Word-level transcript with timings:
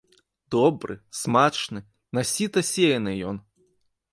Добры, 0.53 0.93
смачны, 1.19 1.79
на 2.19 2.25
сіта 2.31 2.59
сеяны 2.73 3.11
ён. 3.33 3.37